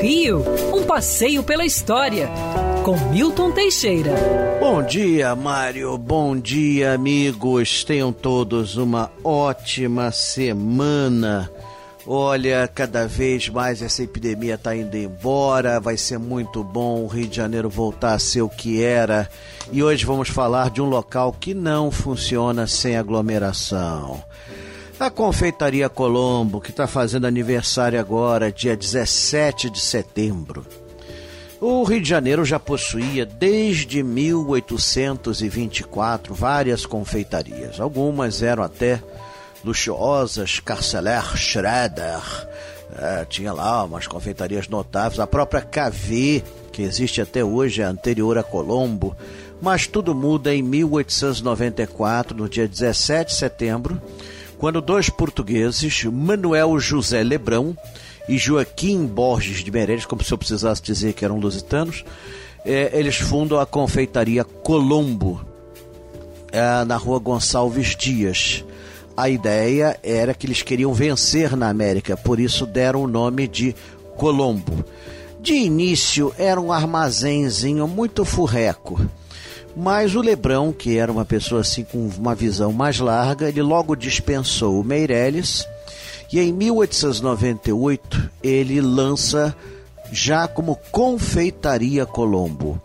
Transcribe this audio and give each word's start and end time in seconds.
Rio, 0.00 0.44
um 0.74 0.84
passeio 0.84 1.42
pela 1.42 1.64
história, 1.64 2.28
com 2.84 2.96
Milton 3.10 3.50
Teixeira. 3.50 4.12
Bom 4.60 4.82
dia, 4.82 5.34
Mário. 5.34 5.96
Bom 5.96 6.36
dia, 6.36 6.92
amigos. 6.92 7.82
Tenham 7.84 8.12
todos 8.12 8.76
uma 8.76 9.10
ótima 9.24 10.12
semana. 10.12 11.50
Olha, 12.06 12.68
cada 12.72 13.08
vez 13.08 13.48
mais 13.48 13.82
essa 13.82 14.02
epidemia 14.04 14.54
está 14.54 14.76
indo 14.76 14.96
embora, 14.96 15.80
vai 15.80 15.96
ser 15.96 16.20
muito 16.20 16.62
bom 16.62 17.02
o 17.02 17.08
Rio 17.08 17.26
de 17.26 17.36
Janeiro 17.36 17.68
voltar 17.68 18.14
a 18.14 18.18
ser 18.18 18.42
o 18.42 18.48
que 18.48 18.80
era. 18.80 19.28
E 19.72 19.82
hoje 19.82 20.06
vamos 20.06 20.28
falar 20.28 20.70
de 20.70 20.80
um 20.80 20.88
local 20.88 21.32
que 21.32 21.52
não 21.52 21.90
funciona 21.90 22.68
sem 22.68 22.96
aglomeração. 22.96 24.22
A 24.98 25.10
Confeitaria 25.10 25.90
Colombo, 25.90 26.58
que 26.58 26.70
está 26.70 26.86
fazendo 26.86 27.26
aniversário 27.26 28.00
agora, 28.00 28.50
dia 28.50 28.74
17 28.74 29.68
de 29.68 29.78
setembro. 29.78 30.64
O 31.60 31.84
Rio 31.84 32.00
de 32.00 32.08
Janeiro 32.08 32.46
já 32.46 32.58
possuía 32.58 33.26
desde 33.26 34.02
1824 34.02 36.34
várias 36.34 36.86
confeitarias. 36.86 37.78
Algumas 37.78 38.42
eram 38.42 38.62
até 38.62 39.02
luxuosas, 39.62 40.60
Carceler, 40.60 41.36
Schroeder, 41.36 42.22
é, 42.98 43.26
tinha 43.26 43.52
lá 43.52 43.84
umas 43.84 44.06
confeitarias 44.06 44.66
notáveis, 44.66 45.20
a 45.20 45.26
própria 45.26 45.60
KV, 45.60 46.42
que 46.72 46.80
existe 46.82 47.20
até 47.20 47.44
hoje, 47.44 47.82
é 47.82 47.84
anterior 47.84 48.38
a 48.38 48.42
Colombo, 48.42 49.14
mas 49.60 49.86
tudo 49.86 50.14
muda 50.14 50.54
em 50.54 50.62
1894, 50.62 52.34
no 52.36 52.48
dia 52.48 52.66
17 52.66 53.32
de 53.32 53.38
setembro, 53.38 54.00
quando 54.58 54.80
dois 54.80 55.10
portugueses, 55.10 56.04
Manuel 56.04 56.78
José 56.78 57.22
Lebrão 57.22 57.76
e 58.28 58.38
Joaquim 58.38 59.06
Borges 59.06 59.62
de 59.62 59.70
Meirelles, 59.70 60.06
como 60.06 60.24
se 60.24 60.32
eu 60.32 60.38
precisasse 60.38 60.82
dizer 60.82 61.12
que 61.12 61.24
eram 61.24 61.38
lusitanos, 61.38 62.04
é, 62.64 62.90
eles 62.98 63.16
fundam 63.16 63.60
a 63.60 63.66
confeitaria 63.66 64.44
Colombo, 64.44 65.40
é, 66.50 66.84
na 66.84 66.96
rua 66.96 67.18
Gonçalves 67.18 67.94
Dias. 67.94 68.64
A 69.16 69.28
ideia 69.28 69.98
era 70.02 70.34
que 70.34 70.46
eles 70.46 70.62
queriam 70.62 70.92
vencer 70.92 71.56
na 71.56 71.68
América, 71.68 72.16
por 72.16 72.40
isso 72.40 72.66
deram 72.66 73.02
o 73.02 73.08
nome 73.08 73.46
de 73.46 73.74
Colombo. 74.16 74.84
De 75.40 75.54
início 75.54 76.34
era 76.36 76.60
um 76.60 76.72
armazenzinho 76.72 77.86
muito 77.86 78.24
furreco 78.24 79.00
mas 79.76 80.14
o 80.14 80.22
Lebrão, 80.22 80.72
que 80.72 80.96
era 80.96 81.12
uma 81.12 81.26
pessoa 81.26 81.60
assim 81.60 81.84
com 81.84 82.08
uma 82.16 82.34
visão 82.34 82.72
mais 82.72 82.98
larga, 82.98 83.46
ele 83.46 83.60
logo 83.60 83.94
dispensou 83.94 84.80
o 84.80 84.84
Meirelles 84.84 85.66
e 86.32 86.40
em 86.40 86.50
1898 86.50 88.30
ele 88.42 88.80
lança 88.80 89.54
já 90.10 90.48
como 90.48 90.78
Confeitaria 90.90 92.06
Colombo. 92.06 92.80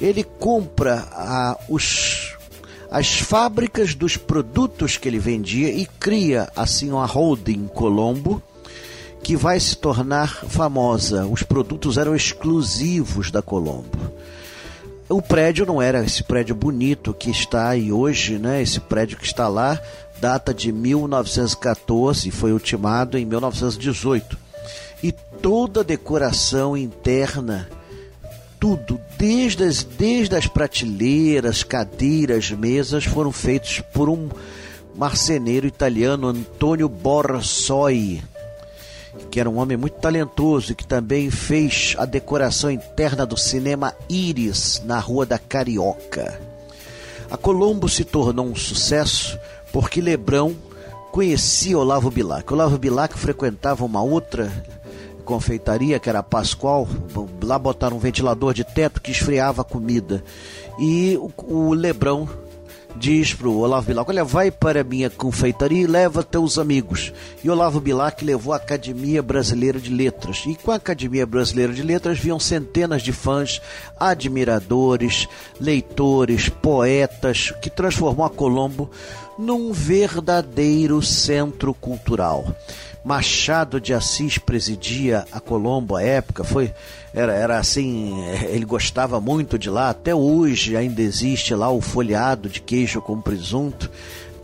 Ele 0.00 0.22
compra 0.22 1.08
a, 1.10 1.58
os, 1.68 2.36
as 2.90 3.18
fábricas 3.18 3.96
dos 3.96 4.16
produtos 4.16 4.96
que 4.96 5.08
ele 5.08 5.18
vendia 5.18 5.70
e 5.70 5.84
cria 5.84 6.48
assim 6.54 6.92
uma 6.92 7.06
holding 7.06 7.66
Colombo 7.66 8.40
que 9.20 9.34
vai 9.34 9.58
se 9.58 9.76
tornar 9.76 10.44
famosa. 10.46 11.26
Os 11.26 11.42
produtos 11.42 11.98
eram 11.98 12.14
exclusivos 12.14 13.32
da 13.32 13.42
Colombo. 13.42 14.12
O 15.08 15.22
prédio 15.22 15.64
não 15.64 15.80
era 15.80 16.04
esse 16.04 16.24
prédio 16.24 16.54
bonito 16.54 17.14
que 17.14 17.30
está 17.30 17.68
aí 17.68 17.92
hoje, 17.92 18.38
né? 18.38 18.60
Esse 18.60 18.80
prédio 18.80 19.16
que 19.16 19.24
está 19.24 19.46
lá 19.46 19.80
data 20.20 20.52
de 20.52 20.72
1914 20.72 22.28
e 22.28 22.32
foi 22.32 22.52
ultimado 22.52 23.16
em 23.16 23.24
1918. 23.24 24.36
E 25.02 25.12
toda 25.12 25.80
a 25.80 25.84
decoração 25.84 26.76
interna, 26.76 27.68
tudo, 28.58 29.00
desde 29.16 29.62
as, 29.62 29.84
desde 29.84 30.34
as 30.34 30.48
prateleiras, 30.48 31.62
cadeiras, 31.62 32.50
mesas, 32.50 33.04
foram 33.04 33.30
feitos 33.30 33.80
por 33.94 34.08
um 34.08 34.28
marceneiro 34.96 35.68
italiano, 35.68 36.26
Antônio 36.26 36.88
Borsoi 36.88 38.22
que 39.30 39.40
era 39.40 39.50
um 39.50 39.58
homem 39.58 39.76
muito 39.76 39.94
talentoso 39.94 40.72
e 40.72 40.74
que 40.74 40.86
também 40.86 41.30
fez 41.30 41.94
a 41.98 42.04
decoração 42.04 42.70
interna 42.70 43.26
do 43.26 43.36
cinema 43.36 43.94
Iris 44.08 44.82
na 44.84 44.98
Rua 44.98 45.26
da 45.26 45.38
Carioca. 45.38 46.40
A 47.30 47.36
Colombo 47.36 47.88
se 47.88 48.04
tornou 48.04 48.46
um 48.46 48.54
sucesso 48.54 49.38
porque 49.72 50.00
Lebrão 50.00 50.54
conhecia 51.10 51.78
Olavo 51.78 52.10
Bilac. 52.10 52.52
Olavo 52.52 52.78
Bilac 52.78 53.18
frequentava 53.18 53.84
uma 53.84 54.02
outra 54.02 54.52
confeitaria, 55.24 55.98
que 55.98 56.08
era 56.08 56.20
a 56.20 56.22
Pascoal, 56.22 56.88
lá 57.42 57.58
botaram 57.58 57.96
um 57.96 58.00
ventilador 58.00 58.54
de 58.54 58.62
teto 58.62 59.02
que 59.02 59.10
esfriava 59.10 59.62
a 59.62 59.64
comida. 59.64 60.22
E 60.78 61.18
o, 61.18 61.30
o 61.52 61.74
Lebrão 61.74 62.28
diz 62.98 63.34
para 63.34 63.48
o 63.48 63.58
Olavo 63.58 63.86
Bilac: 63.86 64.10
Olha, 64.10 64.24
vai 64.24 64.50
para 64.50 64.80
a 64.80 64.84
minha 64.84 65.10
confeitaria 65.10 65.82
e 65.82 65.86
leva 65.86 66.22
teus 66.22 66.58
amigos. 66.58 67.12
E 67.44 67.50
Olavo 67.50 67.80
Bilac 67.80 68.24
levou 68.24 68.52
a 68.52 68.56
Academia 68.56 69.22
Brasileira 69.22 69.78
de 69.78 69.92
Letras. 69.92 70.44
E 70.46 70.54
com 70.54 70.70
a 70.72 70.76
Academia 70.76 71.26
Brasileira 71.26 71.72
de 71.72 71.82
Letras 71.82 72.18
viam 72.18 72.40
centenas 72.40 73.02
de 73.02 73.12
fãs, 73.12 73.60
admiradores, 73.98 75.28
leitores, 75.60 76.48
poetas, 76.48 77.52
que 77.62 77.70
transformou 77.70 78.24
a 78.24 78.30
Colombo 78.30 78.90
num 79.38 79.72
verdadeiro 79.72 81.02
centro 81.02 81.74
cultural. 81.74 82.56
Machado 83.06 83.80
de 83.80 83.94
Assis 83.94 84.36
presidia 84.36 85.24
a 85.30 85.38
Colombo 85.38 85.94
à 85.94 86.02
época, 86.02 86.42
foi 86.42 86.74
era, 87.14 87.32
era 87.32 87.56
assim, 87.56 88.20
ele 88.50 88.64
gostava 88.64 89.20
muito 89.20 89.56
de 89.56 89.70
lá, 89.70 89.90
até 89.90 90.12
hoje 90.12 90.76
ainda 90.76 91.00
existe 91.00 91.54
lá 91.54 91.70
o 91.70 91.80
folhado 91.80 92.48
de 92.48 92.60
queijo 92.60 93.00
com 93.00 93.20
presunto 93.20 93.88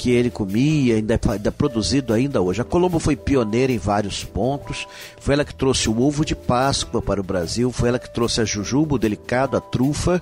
que 0.03 0.11
ele 0.11 0.33
comia, 0.33 0.97
ainda 0.97 1.15
é 1.15 1.51
produzido 1.53 2.13
ainda 2.13 2.43
hoje. 2.43 2.61
A 2.61 2.65
Colombo 2.65 2.99
foi 2.99 3.15
pioneira 3.15 3.71
em 3.71 3.79
vários 3.79 4.25
pontos, 4.25 4.85
foi 5.21 5.35
ela 5.35 5.45
que 5.45 5.55
trouxe 5.55 5.89
o 5.89 6.03
ovo 6.03 6.25
de 6.25 6.35
Páscoa 6.35 7.01
para 7.01 7.21
o 7.21 7.23
Brasil, 7.23 7.71
foi 7.71 7.89
ela 7.89 8.01
que 8.01 8.13
trouxe 8.13 8.41
a 8.41 8.45
jujuba, 8.45 8.97
o 8.97 8.99
delicado, 8.99 9.57
a 9.57 9.61
trufa, 9.61 10.21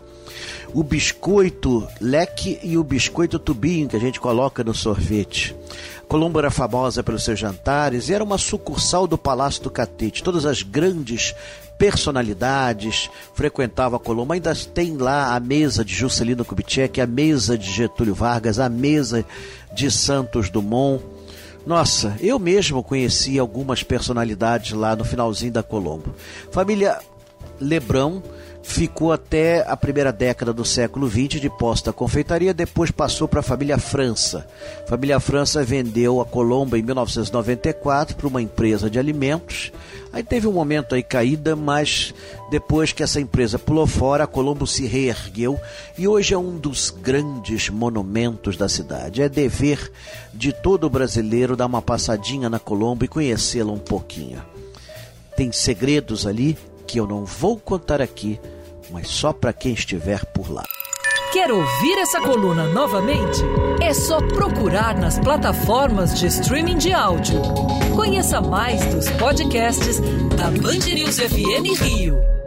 o 0.74 0.82
biscoito 0.82 1.88
leque 1.98 2.60
e 2.62 2.76
o 2.76 2.84
biscoito 2.84 3.38
tubinho 3.38 3.88
que 3.88 3.96
a 3.96 4.00
gente 4.00 4.20
coloca 4.20 4.62
no 4.62 4.74
sorvete. 4.74 5.56
Colombo 6.06 6.38
era 6.38 6.50
famosa 6.50 7.02
pelos 7.02 7.24
seus 7.24 7.38
jantares 7.38 8.10
e 8.10 8.12
era 8.12 8.22
uma 8.22 8.36
sucursal 8.36 9.06
do 9.06 9.16
Palácio 9.16 9.62
do 9.62 9.70
Catete. 9.70 10.22
Todas 10.22 10.44
as 10.44 10.62
grandes 10.62 11.34
personalidades 11.80 13.08
frequentavam 13.32 13.96
a 13.96 14.00
Colombo. 14.00 14.34
Ainda 14.34 14.54
tem 14.54 14.98
lá 14.98 15.34
a 15.34 15.40
mesa 15.40 15.82
de 15.82 15.94
Juscelino 15.94 16.44
Kubitschek, 16.44 17.00
a 17.00 17.06
mesa 17.06 17.56
de 17.56 17.72
Getúlio 17.72 18.14
Vargas, 18.14 18.58
a 18.58 18.68
mesa 18.68 19.24
de 19.72 19.90
Santos 19.90 20.50
Dumont. 20.50 21.02
Nossa, 21.66 22.14
eu 22.20 22.38
mesmo 22.38 22.82
conheci 22.82 23.38
algumas 23.38 23.82
personalidades 23.82 24.72
lá 24.72 24.94
no 24.94 25.06
finalzinho 25.06 25.52
da 25.52 25.62
Colombo. 25.62 26.14
Família 26.52 26.98
Lebrão 27.58 28.22
ficou 28.62 29.12
até 29.12 29.64
a 29.66 29.76
primeira 29.76 30.12
década 30.12 30.52
do 30.52 30.64
século 30.64 31.08
XX 31.08 31.40
de 31.40 31.50
posta 31.50 31.92
confeitaria, 31.92 32.52
depois 32.52 32.90
passou 32.90 33.26
para 33.26 33.40
a 33.40 33.42
família 33.42 33.78
França. 33.78 34.46
A 34.84 34.88
família 34.88 35.18
França 35.18 35.62
vendeu 35.64 36.20
a 36.20 36.24
Colombo 36.24 36.76
em 36.76 36.82
1994 36.82 38.16
para 38.16 38.28
uma 38.28 38.42
empresa 38.42 38.90
de 38.90 38.98
alimentos. 38.98 39.72
Aí 40.12 40.22
teve 40.22 40.46
um 40.46 40.52
momento 40.52 40.94
aí 40.94 41.02
caída, 41.02 41.54
mas 41.54 42.12
depois 42.50 42.92
que 42.92 43.02
essa 43.02 43.20
empresa 43.20 43.58
pulou 43.58 43.86
fora, 43.86 44.24
a 44.24 44.26
Colombo 44.26 44.66
se 44.66 44.86
reergueu 44.86 45.58
e 45.96 46.08
hoje 46.08 46.34
é 46.34 46.38
um 46.38 46.58
dos 46.58 46.90
grandes 46.90 47.68
monumentos 47.68 48.56
da 48.56 48.68
cidade. 48.68 49.22
É 49.22 49.28
dever 49.28 49.90
de 50.34 50.52
todo 50.52 50.90
brasileiro 50.90 51.56
dar 51.56 51.66
uma 51.66 51.80
passadinha 51.80 52.50
na 52.50 52.58
Colombo 52.58 53.04
e 53.04 53.08
conhecê-la 53.08 53.72
um 53.72 53.78
pouquinho. 53.78 54.42
Tem 55.36 55.52
segredos 55.52 56.26
ali 56.26 56.58
que 56.90 56.98
eu 56.98 57.06
não 57.06 57.24
vou 57.24 57.56
contar 57.56 58.02
aqui, 58.02 58.40
mas 58.90 59.06
só 59.06 59.32
para 59.32 59.52
quem 59.52 59.72
estiver 59.72 60.24
por 60.26 60.50
lá. 60.50 60.64
Quer 61.32 61.52
ouvir 61.52 61.98
essa 61.98 62.20
coluna 62.20 62.64
novamente? 62.66 63.40
É 63.80 63.94
só 63.94 64.18
procurar 64.18 64.98
nas 64.98 65.16
plataformas 65.20 66.18
de 66.18 66.26
streaming 66.26 66.78
de 66.78 66.92
áudio. 66.92 67.40
Conheça 67.94 68.40
mais 68.40 68.84
dos 68.86 69.08
podcasts 69.10 70.00
da 70.36 70.50
Band 70.50 70.92
News 70.92 71.20
FM 71.20 71.80
Rio. 71.80 72.39